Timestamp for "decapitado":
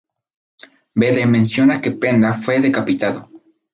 2.59-3.29